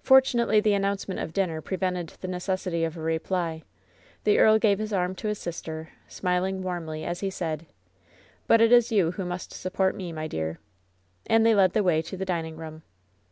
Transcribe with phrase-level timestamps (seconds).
[0.00, 3.62] Fortunately the announcement of dinner prevented the necessity of a reply.
[4.24, 7.66] The earl gave his arm to his sister, smiling warmly, as he said:
[8.48, 10.58] "But it is you who must support me, my dear/'
[11.28, 12.82] And they led the way to the dining room.